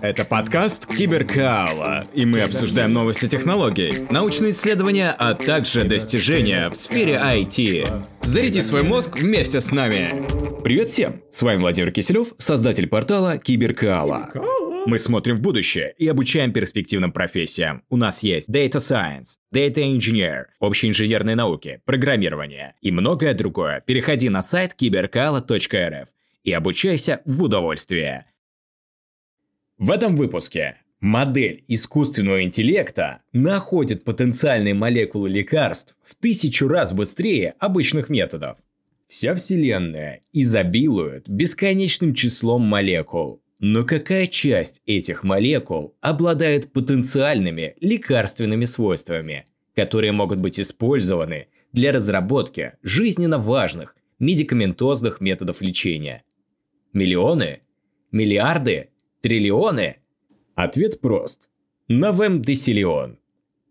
[0.00, 7.20] Это подкаст Киберкаала, и мы обсуждаем новости технологий, научные исследования, а также достижения в сфере
[7.22, 8.06] IT.
[8.22, 10.24] Заряди свой мозг вместе с нами.
[10.64, 11.20] Привет всем!
[11.30, 14.30] С вами Владимир Киселев, создатель портала Киберкаала.
[14.86, 17.82] Мы смотрим в будущее и обучаем перспективным профессиям.
[17.90, 23.82] У нас есть Data Science, Data Engineer, общие инженерные науки, программирование и многое другое.
[23.84, 26.08] Переходи на сайт киберкала.рф
[26.44, 28.26] и обучайся в удовольствие.
[29.78, 38.08] В этом выпуске модель искусственного интеллекта находит потенциальные молекулы лекарств в тысячу раз быстрее обычных
[38.08, 38.56] методов.
[39.06, 43.42] Вся Вселенная изобилует бесконечным числом молекул.
[43.58, 52.72] Но какая часть этих молекул обладает потенциальными лекарственными свойствами, которые могут быть использованы для разработки
[52.82, 56.24] жизненно важных медикаментозных методов лечения?
[56.94, 57.60] Миллионы?
[58.10, 58.88] Миллиарды?
[59.20, 59.96] Триллионы?
[60.54, 61.50] Ответ прост.
[61.88, 63.18] Новемдесиллион.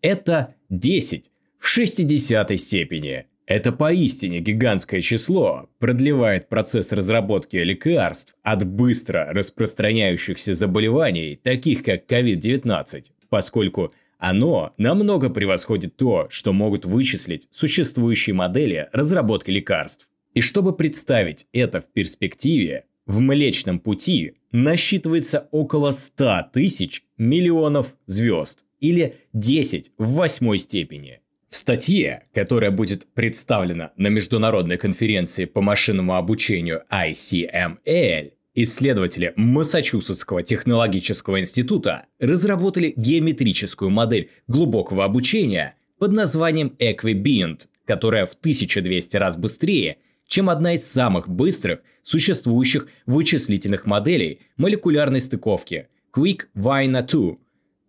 [0.02, 9.28] Это 10 в 60 степени– это поистине гигантское число продлевает процесс разработки лекарств от быстро
[9.32, 18.90] распространяющихся заболеваний, таких как COVID-19, поскольку оно намного превосходит то, что могут вычислить существующие модели
[18.92, 20.10] разработки лекарств.
[20.34, 28.66] И чтобы представить это в перспективе, в Млечном Пути насчитывается около 100 тысяч миллионов звезд
[28.80, 31.20] или 10 в восьмой степени–
[31.56, 41.40] в статье, которая будет представлена на международной конференции по машинному обучению ICML, исследователи Массачусетского технологического
[41.40, 50.50] института разработали геометрическую модель глубокого обучения под названием Equibint, которая в 1200 раз быстрее, чем
[50.50, 57.38] одна из самых быстрых существующих вычислительных моделей молекулярной стыковки Quick Vina 2,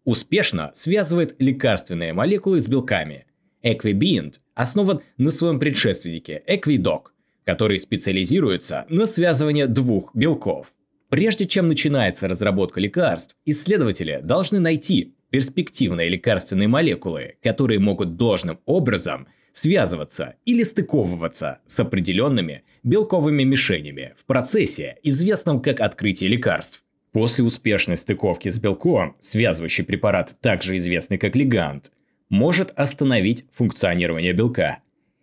[0.05, 3.27] успешно связывает лекарственные молекулы с белками–
[3.67, 7.07] Equibient основан на своем предшественнике Equidoc,
[7.45, 10.69] который специализируется на связывании двух белков.
[11.09, 19.27] Прежде чем начинается разработка лекарств, исследователи должны найти перспективные лекарственные молекулы, которые могут должным образом
[19.57, 26.85] связываться или стыковываться с определенными белковыми мишенями в процессе, известном как открытие лекарств.
[27.13, 31.91] После успешной стыковки с белком, связывающий препарат, также известный как лигант,
[32.29, 34.81] может остановить функционирование белка.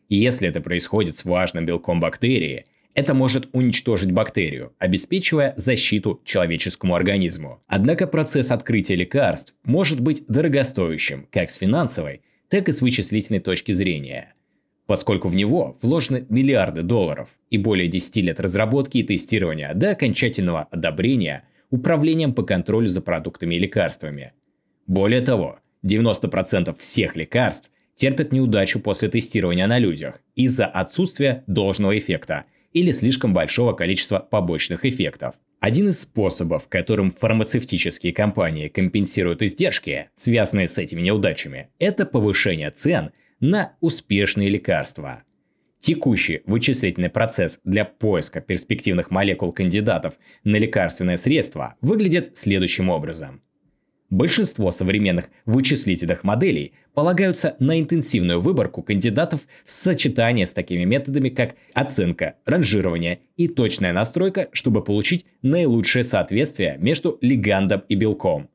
[0.10, 7.62] Если это происходит с важным белком бактерии, это может уничтожить бактерию, обеспечивая защиту человеческому организму.
[7.68, 12.22] Однако процесс открытия лекарств может быть дорогостоящим как с финансовой,
[12.54, 14.36] так и с вычислительной точки зрения,
[14.86, 20.68] поскольку в него вложены миллиарды долларов и более 10 лет разработки и тестирования до окончательного
[20.70, 24.34] одобрения управлением по контролю за продуктами и лекарствами.
[24.86, 32.46] Более того, 90% всех лекарств терпят неудачу после тестирования на людях из-за отсутствия должного эффекта
[32.74, 35.36] или слишком большого количества побочных эффектов.
[35.60, 43.12] Один из способов, которым фармацевтические компании компенсируют издержки, связанные с этими неудачами, это повышение цен
[43.40, 45.24] на успешные лекарства.
[45.80, 53.42] Текущий вычислительный процесс для поиска перспективных молекул кандидатов на лекарственное средство выглядит следующим образом–
[54.14, 61.56] Большинство современных вычислительных моделей полагаются на интенсивную выборку кандидатов в сочетании с такими методами, как
[61.74, 68.52] оценка, ранжирование и точная настройка, чтобы получить наилучшее соответствие между лигандом и белком.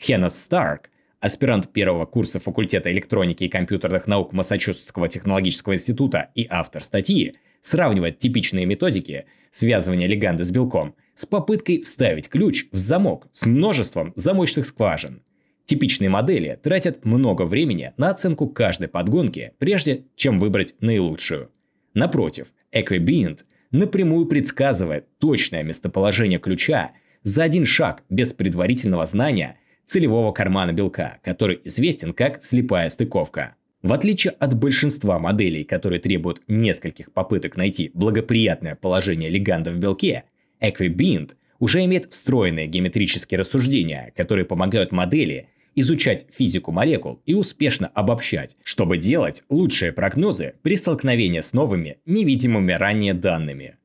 [0.00, 0.88] Хеннес Старк,
[1.20, 8.16] аспирант первого курса факультета электроники и компьютерных наук Массачусетского технологического института и автор статьи, сравнивает
[8.16, 14.66] типичные методики связывания леганда с белком с попыткой вставить ключ в замок с множеством замочных
[14.66, 15.22] скважин.
[15.64, 21.50] Типичные модели тратят много времени на оценку каждой подгонки, прежде чем выбрать наилучшую.
[21.94, 30.72] Напротив, Equibient напрямую предсказывает точное местоположение ключа за один шаг без предварительного знания целевого кармана
[30.72, 33.56] белка, который известен как слепая стыковка.
[33.82, 40.24] В отличие от большинства моделей, которые требуют нескольких попыток найти благоприятное положение леганда в белке,
[40.62, 48.56] Equibint уже имеет встроенные геометрические рассуждения, которые помогают модели изучать физику молекул и успешно обобщать,
[48.62, 53.76] чтобы делать лучшие прогнозы при столкновении с новыми, невидимыми ранее данными.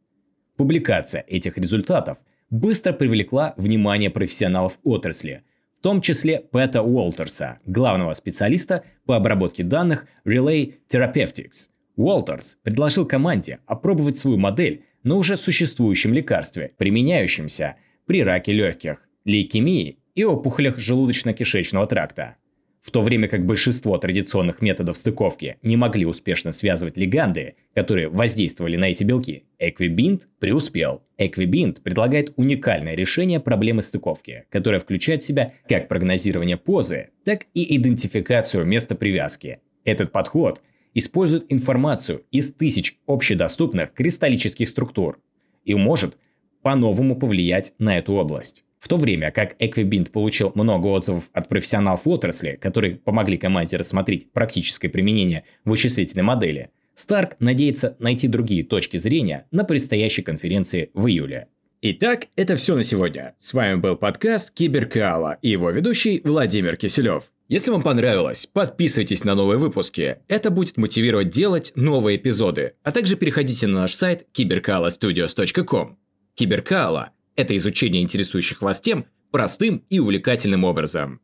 [0.57, 2.18] Публикация этих результатов
[2.50, 5.44] быстро привлекла внимание профессионалов отрасли,
[5.75, 11.69] в том числе Пэта Уолтерса, главного специалиста по обработке данных Relay Therapeutics.
[11.95, 19.07] Уолтерс предложил команде опробовать свою модель на уже существующем лекарстве, применяющемся при раке легких.
[19.24, 22.36] лейкемии и опухолях желудочно-кишечного тракта.
[22.81, 28.75] В то время как большинство традиционных методов стыковки не могли успешно связывать лиганды, которые воздействовали
[28.77, 31.04] на эти белки, Equibint преуспел.
[31.18, 37.75] Equibint предлагает уникальное решение проблемы стыковки, которое включает в себя как прогнозирование позы, так и
[37.77, 39.60] идентификацию места привязки.
[39.83, 40.62] Этот подход
[40.98, 45.20] использует информацию из тысяч общедоступных кристаллических структур
[45.64, 46.18] и может
[46.64, 48.64] по-новому повлиять на эту область.
[48.80, 54.32] В то время как Equibint получил много отзывов от профессионалов отрасли, которые помогли команде рассмотреть
[54.32, 61.48] практическое применение вычислительной модели, Старк надеется найти другие точки зрения на предстоящей конференции в июле.
[61.84, 63.36] Итак, это все на сегодня.
[63.38, 67.32] С вами был подкаст Киберкаала и его ведущий Владимир Киселев.
[67.50, 70.18] Если вам понравилось, подписывайтесь на новые выпуски.
[70.28, 72.74] Это будет мотивировать делать новые эпизоды.
[72.84, 75.98] А также переходите на наш сайт cyberkalastudios.com.
[76.36, 81.22] Киберкаала– это изучение интересующих вас тем простым и увлекательным образом.